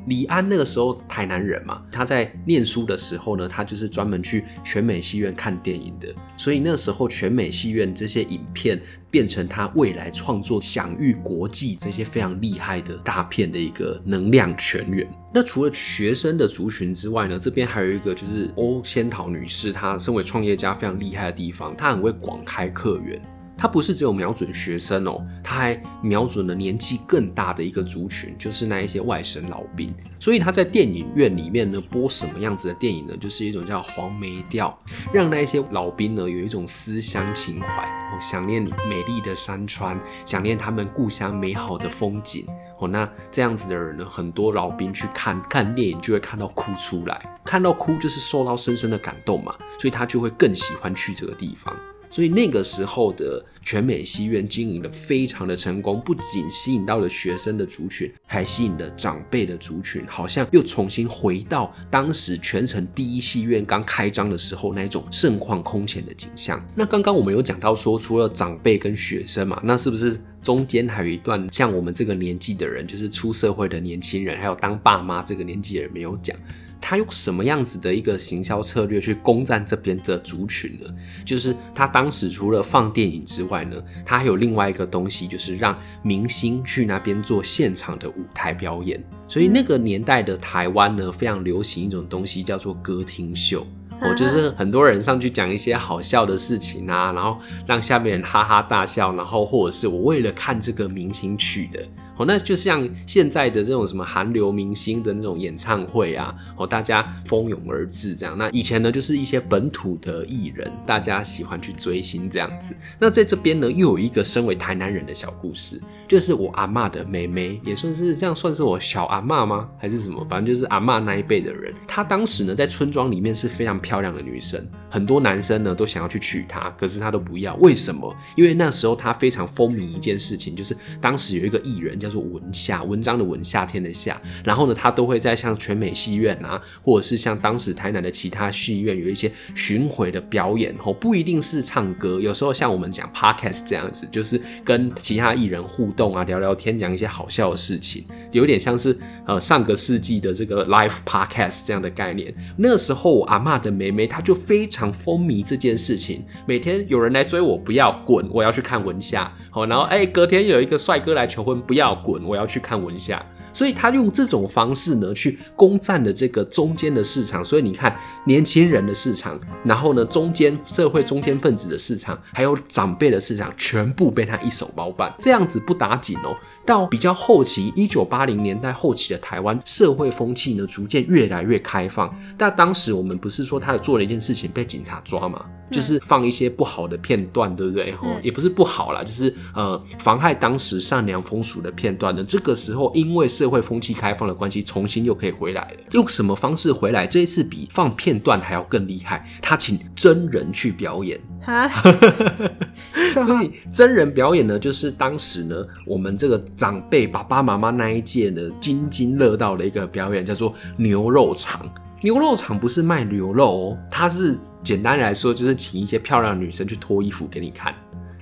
[0.10, 15.08] 李安那个时候台南人嘛，他在念书的时候呢，他就是专门去全美戏院看电影的，所以那时候全美戏院这些影片变成他未来创作享誉国际这些非常厉害的大片的一个能量泉源。
[15.32, 23.22] 那除了学生的族群之外呢，这边还有一个就是欧仙桃女士，她身为创业家非常厉害的地方，她很会广开客源。
[23.60, 29.94] 他不是只有瞄准学生哦，他还瞄准了年纪更大的一个族群，就是那一些外省老兵。
[30.18, 33.16] 所以他在电影院里面呢，播什么样子的电影呢？
[33.18, 34.78] 就是一种叫黄梅调，
[35.14, 42.46] 让那一些老兵呢有一种思乡情怀，哦想念美丽的山川，想念他们故乡美好的风景。
[42.80, 51.76] 哦，那这样子的人呢，很多老兵去看看电影就会看到哭出来，看到哭就是受到深深的感动嘛，所以他就会更喜欢去这个地方。
[52.10, 66.60] 所以那个时候的全美戏院经营的非常的成功，不仅吸引到了学生的族群，还吸引了长辈的族群，好像又重新回到当时全城第一戏院刚开张的时候那种盛况空前的景象。
[66.76, 76.36] 那刚刚我们有讲到说，除了长辈跟学生嘛，那是不是中间还有一段像我们这个年纪的人，就是出社会的年轻人，还有当爸妈这个年纪的人没有讲？
[76.82, 80.90] 他用什么样子的一个行销策略去攻占这边的族群呢？
[81.26, 89.04] 就是他当时除了放电影之外呢，他还有另外一个东西，就是让明星去那边做现场的舞台表演。
[89.28, 93.66] 所以那个年代的台湾呢，非常流行一种东西，叫做歌厅秀。
[94.02, 97.38] 我就是很多人上去讲一些好笑的事情啊，然后
[97.68, 101.86] 让下面人哈哈大笑，然后或者是我为了看这个明星去的。
[102.20, 108.38] 哦，那就像现在的这种什么韩流明星的那种演唱会啊，哦，大家蜂拥而至这样。
[108.38, 112.76] 那以前呢，就是一些本土的艺人，大家喜欢去追星这样子。
[113.00, 119.70] 那在这边呢，又有一个身为台南人的小故事，就是我阿嬷的妹妹，也算是这样，算是我小阿嬷吗？
[119.78, 120.22] 还是什么？
[120.30, 121.74] 反正就是阿嬷那一辈的人。
[121.88, 127.56] 她当时呢，在村庄里面是非常漂亮的女生，很多男生呢都想要去娶她，可是她都不要。
[127.62, 128.14] 为什么？
[128.36, 132.09] 因为那时候她非常风靡一件事情，就是当时有一个艺人叫。
[132.10, 134.20] 叫做文夏，文章的文，夏天的夏。
[134.44, 152.34] 然后呢，他都会在像全美戏院啊，或者是像当时台南的其他戏院有一些巡回的表演哦，不一定是唱歌，有时候像我们讲 podcast 这样子，就是跟其他艺人互动啊，聊聊天，讲一些好笑的事情，有点像是呃上个世纪的这个 live podcast 这样的概念。
[152.58, 159.32] 那时候我阿嬷的妹妹，她就非常风靡这件事情，每天有人来追我，不要滚，我要去看文夏。
[159.52, 161.99] 好，然后哎，隔天有一个帅哥来求婚，不要。
[162.04, 162.24] 滚！
[162.24, 167.44] 我要去看文夏，所以他用这种方式呢，去攻占了这个中间的市场。
[167.44, 175.14] 所以你看，年轻人的市场，然后呢，中间社会中间分子的市场，还有长辈的市场，全部被他一手包办。
[175.20, 176.36] 这样子不打紧哦。
[176.66, 182.14] 到比较后期，一九八零年代后期的台湾社会风气呢，逐渐越来越开放。
[182.38, 185.46] 但当时我们不是说他做了一件事情被警察抓吗？
[185.72, 187.92] 就是放一些不好的片段，对不对？
[187.94, 192.24] 哈、嗯，也不是不好啦，就是呃，妨害当时善良风俗的片段呢。
[192.24, 195.78] 这个时候，因为社会风气开放的关系，重新又可以回来了。
[195.92, 197.06] 用什么方式回来？
[197.06, 201.68] 这一次比放片段还要更厉害，他请真人去表演啊。
[203.14, 211.68] 所以真人表演呢，就是当时呢，我们这个长辈爸爸妈妈那一届呢，津津乐道的一个表演，叫做牛肉场。
[212.02, 217.76] 牛肉厂不是卖牛肉哦，它是简单来说就是请一些漂亮女生去脱衣服给你看。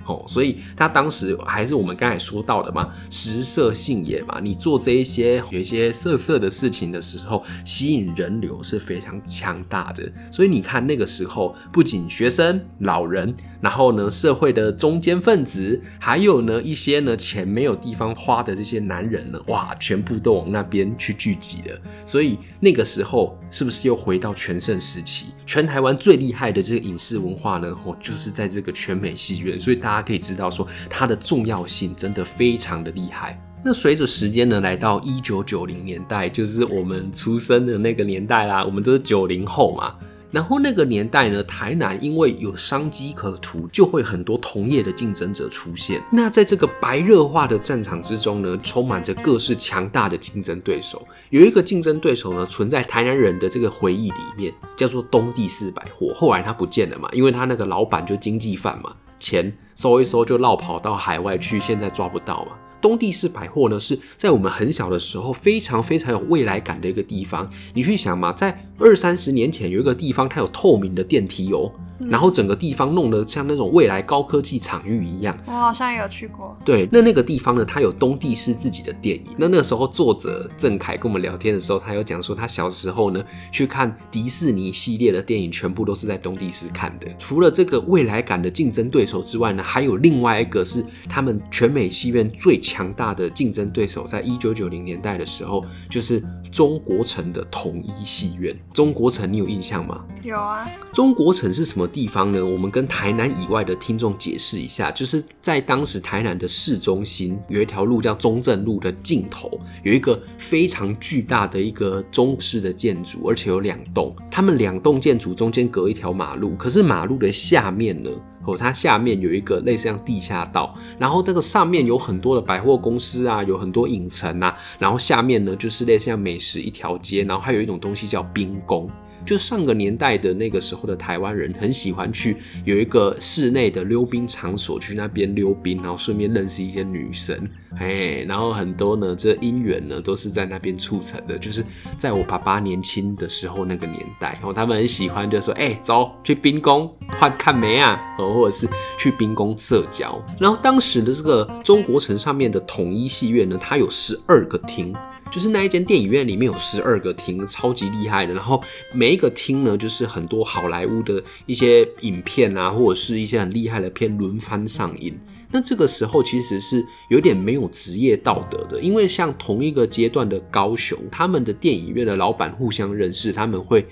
[0.07, 10.09] 哦，所以他当时还是我们刚才说到的嘛，食色性也嘛，你做这一些有一些色色的事情的时候，吸引人流是非常强大的。
[10.31, 21.81] 所以你看那个时候，不仅学生、老人，然后呢，社会的中间分子，还有呢一些呢钱没有地方花的这些男人呢，哇，全部都往那边去聚集了。
[22.05, 25.25] 所以那个时候是不是又回到全盛时期？
[25.45, 29.59] 全台湾最厉害的这个影视文化呢，哦，就是在这个全美戏院。
[29.59, 33.39] 所以大家可以知道说，它的重要性真的非常的厉害。
[33.63, 39.95] 那随着时间呢，来到一九九零年代，就是我们出生的那个年代啦，我们都是九零后嘛。
[40.29, 46.01] 然后那个年代呢，台南因为有商机可图，就会很多同业的竞争者出现。
[46.11, 51.07] 那在这个白热化的战场之中呢，充满着各式强大的竞争对手。
[51.29, 56.13] 有一个竞争对手呢，存在台南人的这个回忆里面，叫做东帝士百货。
[56.13, 62.51] 后来他不见了嘛，因为他那个老板就经济犯嘛，钱收一收就落跑到海外去，现在抓不到嘛。
[62.81, 67.49] 东帝市百货呢，是在我们很小的时候非常非常有未来感的一个地方。
[67.73, 71.71] 你去想嘛，在二三十年前，有一个地方它有透明的电梯哦。
[71.99, 76.55] 然后整个地方弄得像那种未来高科技场域一样，我好像有去过。
[76.63, 79.23] 对，那那个地方呢，它有东帝市自己的电影。
[79.35, 87.07] 那那个时候作者郑凯跟我们聊天的时候，他有讲说他小时候呢去看迪士尼系列的电影，全部都是在东帝市看的。
[87.17, 98.55] 除了这个未来感的竞争对手之外呢，还有另外一个是他们全美戏院最强大的竞争对手，在一九九零年代的时候，就是中国城的统一戏院。
[98.73, 100.05] 中国城你有印象吗？
[100.23, 100.69] 有啊。
[100.93, 101.87] 中国城是什么？
[101.87, 102.45] 地方呢？
[102.45, 109.49] 我们跟台南以外的听众解释一下，就是在当时台南的市中心有一条路叫中正路的尽头，
[109.83, 114.13] 有一个非常巨大的一个中式的建筑，而且有两栋。
[114.29, 118.09] 他们两栋建筑中间隔一条马路，可是马路的下面呢，
[118.47, 128.89] 哦，它下面有一个类似像地下道，然后这个上面有很多的百货公司啊，有很多影城啊，然后下面呢就是类似像美食一条街，然后还有一种东西叫冰宫。
[129.27, 137.37] 就上个年代的那个时候的台湾人很喜欢去有一个室内的溜冰场所，去那边溜冰，然后顺便认识一些女生，
[137.77, 141.37] 哎，然后很多呢，这姻缘呢都是在那边促成的。
[141.37, 141.61] 就是
[141.97, 148.65] 在我爸爸年轻的时候那个年代，然后他们很喜欢就说，哎，走去冰宫换看梅啊，或者是
[148.97, 150.23] 去冰宫社交。
[150.39, 154.95] 然后当时的这个中国城上面的统一戏院呢，它有十二个厅。
[155.31, 158.33] 就是那一间电影院里面有十二个厅，超级厉害的。
[158.33, 158.61] 然后
[158.93, 165.17] 每一个厅呢，就是很多好莱坞的一些影片啊，或者是一些很厉害的片轮番上映。
[165.51, 173.85] 那这个时候其实是有点没有职业道德的，因为像同一个阶段的高雄，他们的电影院的老板互相认识，他们会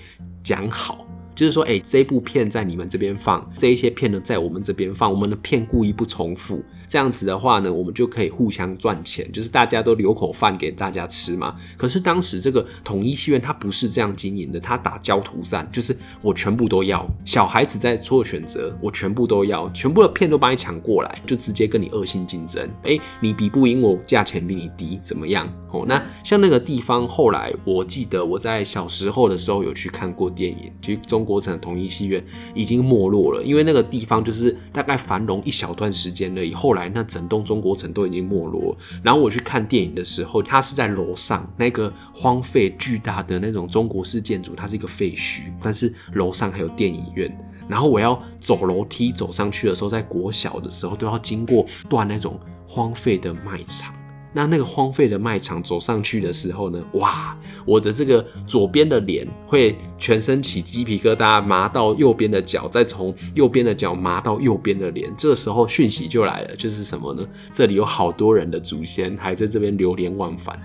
[0.44, 1.06] 讲好。
[1.34, 11.54] 就是说，哎、这部片在你们这边放，这一些片呢在我们这边放，我们的片故意不重复，这样子的话呢，我们就可以互相赚钱，就是大家都留口饭给大家吃嘛。
[11.76, 22.66] 可是当时这个统一戏院它不是这样经营的，它打焦土战，就是我全部都要，小孩子在做选择，我全部都要，全部的片都帮你抢过来，就直接跟你恶性竞争。
[22.84, 25.46] 哎、你比不赢我，价钱比你低，怎么样？
[25.70, 31.26] 哦，那像那个地方，后来我记得我在小时候的时候有去看过电影，就中。
[31.26, 36.54] 国城统一戏院已经没落了，因为那个地方就是大概繁荣一小段时间而已。
[36.54, 38.76] 后来那整栋中国城都已经没落。
[39.02, 47.36] 然后我去看电影的时候，它是在楼上那个荒废巨大的那种中国式建筑，它是一个废墟，但是楼上还有电影院。
[47.66, 53.95] 然后我要走楼梯走上去的时候，在国小的时候都要经过断那种荒废的卖场。
[54.36, 65.10] 那那个荒废的卖场走上去的时候呢，哇，我的这个左边的脸会全身起鸡皮疙瘩，麻到右边的脚，再从右边的脚麻到右边的脸。
[65.16, 67.26] 这时候讯息就来了，就是什么呢？
[67.50, 70.60] 这里有好多人的祖先还在这边流连忘返。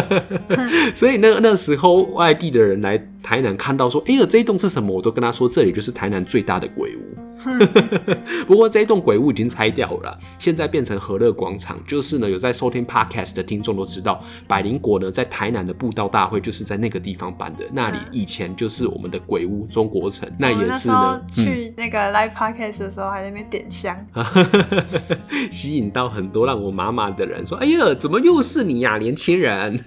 [0.94, 4.94] 所以那那时候外地的人来台南看到说，哎呀，这一栋是什么？
[4.94, 7.00] 我都跟他说，这里就是台南最大的鬼屋。
[8.46, 11.76] 不过这一栋鬼屋已经拆掉了，现在变成和乐广场。
[11.88, 17.64] 就是呢，有在收听 Podcast 的听众都知道，百灵果呢在台南的布道大会就是在那个地方办的。
[17.72, 21.20] 那里以前就是我们的鬼屋中国城，那也是呢。
[21.32, 24.06] 去那个 Live Podcast 的时候还在那边点香，
[25.50, 29.80] 吸引到很多让我妈妈的人说：“哎呀，怎么又是你呀，年轻人？”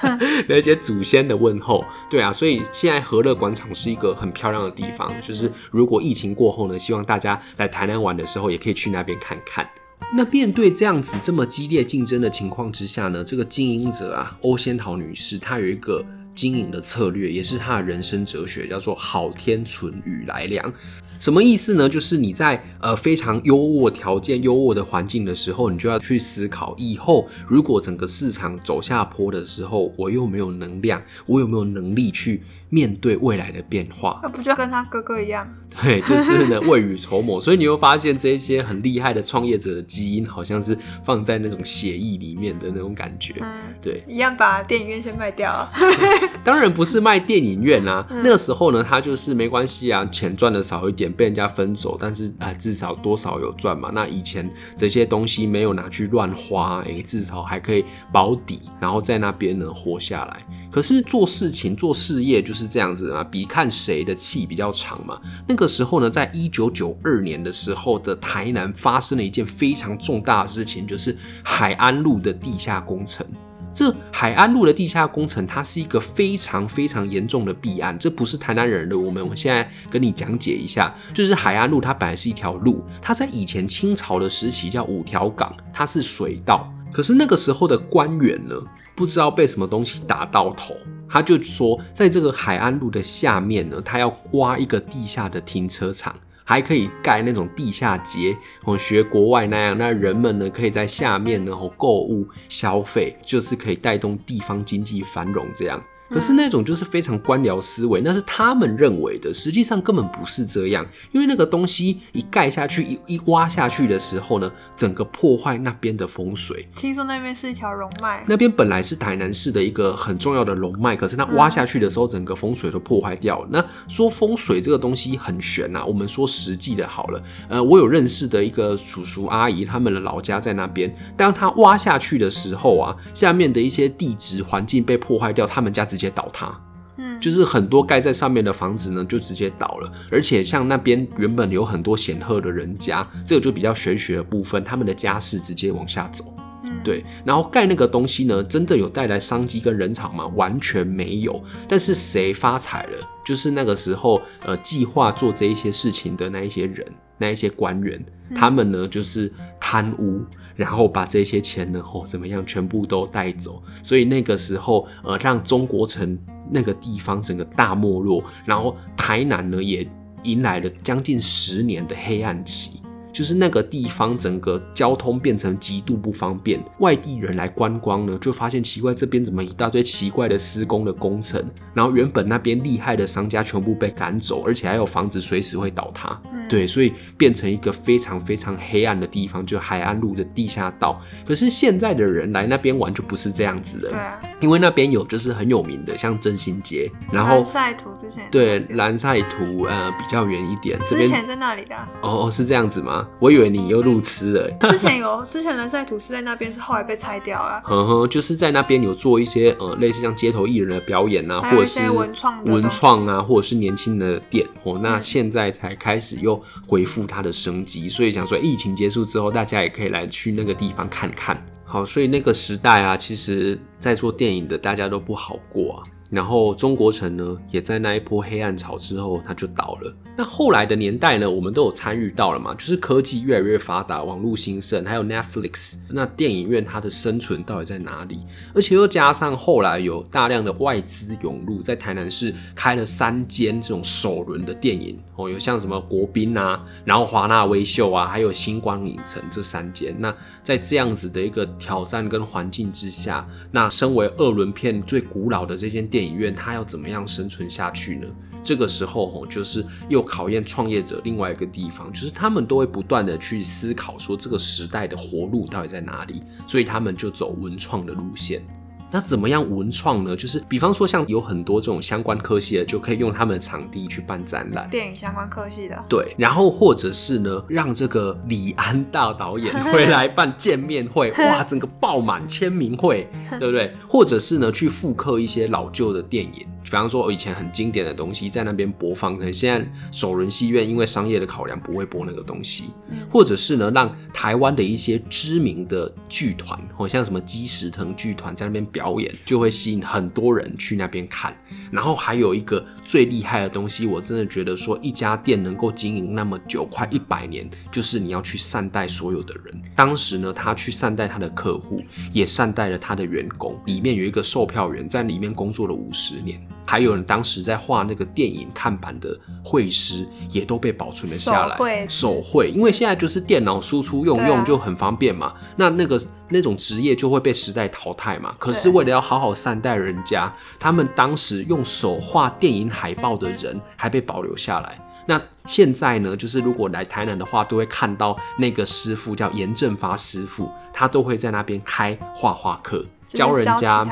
[0.48, 1.84] 那些祖先的问候。
[2.08, 6.60] 对啊，所以现在和乐广场是一个很漂亮的地方，就是如果疫情过后。
[6.60, 9.66] 后呢，希望大家来台南玩的时候，也可以去那边看看。
[10.12, 20.72] 那面对这样子这么激烈竞争的情况之下呢，这个经营者啊，欧仙桃女士，她有一个经营的策略，也是她的人生哲学，叫做“好天存雨来凉”。
[21.20, 21.86] 什么意思呢？
[21.86, 34.20] 就是你在呃非常优渥条件、优渥的环境的时候，你就要去思考，以后如果整个市场走下坡的时候，我又没有能量，我有没有能力去面对未来的变化？
[34.22, 35.46] 那不就跟他哥哥一样？
[35.82, 37.38] 对，就是呢， 未雨绸缪。
[37.38, 43.34] 所以你会发现，这些很厉害的创业者的基因，好像是放在那种协议里面的那种感觉。
[43.40, 43.48] 嗯，
[43.80, 45.68] 对，一样把电影院先卖掉。
[46.42, 53.92] 当然不是卖电影院啊，嗯、那个时候呢，他就是没关系啊，钱赚的少一点，被人家分走，但是啊、呃，至少多少有赚嘛。
[53.94, 60.44] 那以前这些东西没有拿去乱花，哎、欸，至少还可以保底，然后在那边呢活下来。
[60.68, 65.18] 可是做事情、做事业就是是这样子嘛，比看谁的气比较长嘛。
[65.48, 73.26] 那个时候呢，在一九九二年的时候的台南发生了一件非常重大的事情，就是海安路的地下工程。
[73.72, 77.96] 这海安路的地下工程，它是一个非常非常严重的弊案。
[77.98, 86.70] 这不是台南人的我们，我现在跟你讲解一下，就是海安路它本来是一条路，它在以前清朝的时期叫五条港，它是水道。
[86.92, 88.56] 可是那个时候的官员呢，
[89.00, 90.76] 不知道被什么东西打到头，
[91.08, 96.14] 他就说，在这个海岸路的下面呢，他要挖一个地下的停车场。
[96.44, 105.82] 还可以盖那种地下街，哦，学国外那样，那人们呢可以在下面然后购物消费，就是可以带动地方经济繁荣这样。
[106.10, 110.84] 可是那种就是非常官僚思维，那是他们认为的，实际上根本不是这样。
[111.12, 116.68] 因为那个东西一盖下去，一一挖下去的时候呢，整个破坏那边的风水。
[116.74, 123.48] 听说那边是一条龙脉，那边本来是台南市的一个很重要的龙脉，可是它挖下去的时候，整个风水都破坏掉了。
[123.50, 127.22] 那说风水这个东西很玄啊，我们说实际的好了。
[127.48, 136.58] 呃，我有认识的一个叔叔阿姨，他们的老家在那边，当他挖下去的时候啊，下面的一些地质环境被破坏掉，他们家直接倒塌，
[136.96, 139.92] 嗯，就是很多盖在上面的房子呢，就直接倒了。
[140.10, 146.34] 而且像那边原本有很多显赫的人家，这个就比较玄学的部分，他们的家世直接往下走，
[146.64, 147.04] 嗯，对。
[147.24, 150.26] 然后盖那个东西呢，真的有带来商机跟人潮吗？
[150.36, 151.42] 完全没有。
[151.68, 153.08] 但是谁发财了？
[153.24, 156.84] 就是那个时候，呃，计划做这一些事情的那一些人，
[157.20, 158.04] 那一些官员，
[158.34, 160.24] 他们呢，就是贪污。
[160.56, 163.62] 然后把这些钱呢，哦，怎么样，全部都带走。
[163.82, 166.18] 所以那个时候，呃，让中国城
[166.50, 169.88] 那个地方整个大没落，然后台南呢也
[170.24, 172.79] 迎来了将近十年的黑暗期。
[173.12, 181.44] 就是那个地方整个交通变成极度不方便，外地人来观光呢，就发现奇怪，这边怎么一大堆奇怪的施工的工程，
[181.74, 191.00] 然后原本那边厉害的商家全部被赶走，而且还有房子随时会倒塌，嗯、对，所以变成一个非常非常黑暗的地方，就海岸路的地下道。
[191.26, 198.28] 可是现在的人来那边玩就不是这样子的，对啊，因为那边有就是很有名的，像振兴街，然后蓝晒图之前。
[198.30, 202.99] 对蓝赛图呃比较远一点，这边之前在那里的哦哦是这样子吗？
[203.18, 204.50] 我以为你又路痴了。
[204.70, 207.60] 之前有， 之前蓝晒图是在那边，是后来被拆掉了。
[207.64, 214.78] 呵呵，就是在那边有做一些呃，类似像街头艺人的表演啊，或者是文创文创啊，或者是年轻的店哦。
[214.82, 221.44] 那现在才开始又恢复它的生机，所以想说疫情结束之后，大家也可以来去那个地方看看。
[221.64, 225.82] 好，所以那个时代啊，其实在做电影的大家都不好过啊。
[226.10, 229.94] 然后中国城呢，也在那一波黑暗潮之后，它就倒了。
[230.16, 238.18] 那后来的年代呢，我们都有参与到了嘛，就是科技越来越发达，网络兴盛，还有 Netflix，那电影院它的生存到底在哪里？
[238.54, 249.94] 而且又加上后来有大量的外资涌入，在台南市开了三间这种首轮的电影哦，有像什么国宾啊，然后华纳威秀啊，还有星光影城这三间。
[249.98, 258.06] 那在这样子的一个挑战跟环境之下，那身为二轮片最古老的这间电影院，它要怎么样生存下去呢？
[258.42, 268.42] 这个时候吼，就是又考验创业者另外一个地方，就是他们都会不断的去思考说这个时代的活路到底在哪里，所以他们就走文创的路线。
[268.90, 270.16] 那怎么样文创呢？
[270.16, 274.68] 就是比方说像有很多这种相关科系的，就可以用他们的场地去办展览。
[274.70, 275.84] 电影相关科系的。
[275.88, 283.74] 对，然后或者是呢，让这个李安大导演 回来办见面会， 哇，整个爆满签名会， 对不对？
[283.88, 286.46] 或者是呢，去复刻一些老旧的电影。
[286.62, 292.66] 比方说，以前很经典的东西在那边播放，可能现在首轮戏院因为商业的考量不会播那个东西，
[293.10, 301.36] 或者是呢，让台湾的一些知名的剧团，好像什么鸡石藤剧团在那边表表演，就会吸引很多人去那边看。
[301.70, 309.62] 然后还有一个最厉害的东西，我真的觉得说，一家店能够经营那么久，快一百年，就是你要去善待所有的人。
[309.76, 313.60] 当时呢，他去善待他的客户，也善待了他的员工。
[313.66, 316.40] 里面有一个售票员在里面工作了五十年。
[316.70, 321.56] 还有人当时在画那个电影看板的绘师，也都被保存了下来。
[321.56, 325.26] 手绘，手绘，因为现在就是电脑输出用用就很方便嘛。
[325.26, 328.36] 啊、那那个那种职业就会被时代淘汰嘛。
[328.38, 334.80] 可是为了要好好善待人家，他们当时用手画电影海报的人还被保留下来。
[335.06, 343.84] 那现在呢，就是如果来台南的话，都会看到那个师傅叫严正发师傅，他都会在那边开画画课，教人家。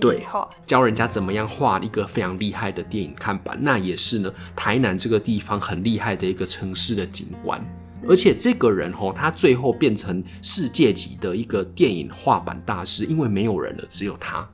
[0.00, 0.24] 对，
[0.64, 7.60] 教人家怎么样画一个非常厉害的电影看板，那也是呢，台南这个地方很厉害的一个城市的景观。
[8.08, 14.48] 而且这个人吼，他最后变成世界级的一个电影画板大师，因为没有人了，只有他。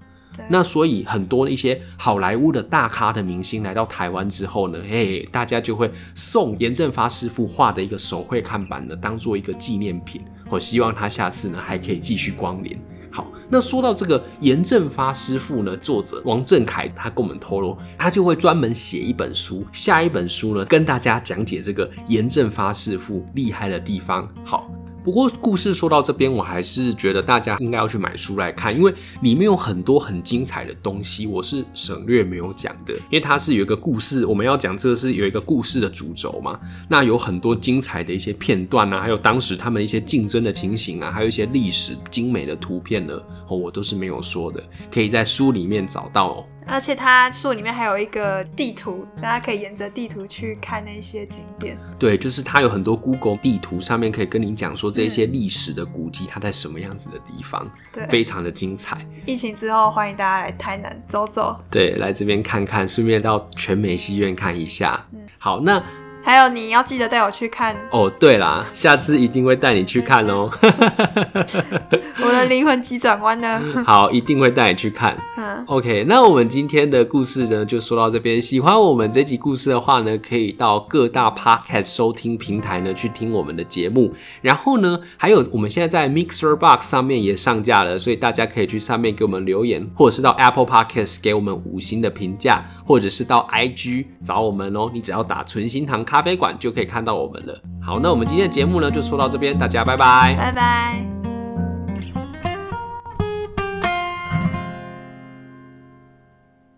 [0.48, 10.22] 那所以很多一些好莱坞的大咖的明星来到台湾之后呢，嘿，大家就会送严正发师傅画的一个手绘看板呢，当做一个纪念品。
[10.50, 12.76] 我希望他下次呢还可以继续光临。
[13.14, 24.28] 好，那说到这个严正发师傅呢，作者王正凯他跟我们透露，他就会专门写一本书，下一本书呢跟大家讲解这个严正发师傅厉害的地方。
[24.44, 24.68] 好。
[25.04, 32.94] 不过故事说到这边，我还是觉得大家应该要去买书来看，因为里面有很多很精彩的东西，我是省略没有讲的。
[32.94, 36.58] 因为它是有一个故事，我们要讲这个是有一个故事的主轴嘛。
[36.88, 43.14] 那有很多精彩的一些片段啊，还有当时他们一些竞争的情形啊，还有一些历史精美的图片呢，
[43.46, 46.42] 哦，我都是没有说的，可以在书里面找到。
[46.66, 51.76] 而且它树里面还有一个地图，大家可以沿着地图去看那些景点。
[51.98, 58.98] 对，就是它有很多 Google 地图，上面可以跟你讲说这些历史的古迹它在什么样子的地方，对，非常的精彩。
[59.26, 65.06] 疫情之后，欢迎大家来台南走走，对，来这边看看，顺便到全美戏院看一下。
[65.12, 65.82] 嗯，好，那。
[66.24, 68.10] 还有你要记得带我去看哦。
[68.18, 70.50] 对啦，下次一定会带你去看哦。
[72.24, 73.60] 我的灵魂急转弯呢？
[73.84, 75.14] 好，一定会带你去看。
[75.36, 78.40] 嗯，OK，那我们今天的故事呢，就说到这边。
[78.40, 84.10] 喜欢我们这集故事的话呢，可以到各大 Podcast 收听平台呢去听我们的节目。
[84.40, 94.90] 然后呢，还有我们现在在 Mixer Box 上面也上架了，所以大家可以去上面给我们留言，或者是到 Apple Podcast 给我们五星的评价，或者是到 IG 找我们哦。
[94.94, 97.60] 你只要打纯心堂咖啡馆就可以看到我们了。
[97.82, 101.33] 好，那我们今天的节目呢，就说到这边，大家拜拜，拜拜。